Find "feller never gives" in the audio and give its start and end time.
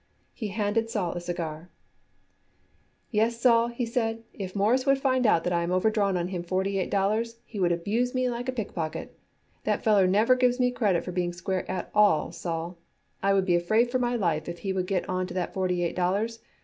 9.83-10.59